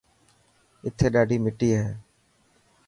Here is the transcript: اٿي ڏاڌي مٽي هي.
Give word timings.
اٿي 0.85 1.07
ڏاڌي 1.13 1.37
مٽي 1.45 1.69
هي. 1.79 1.87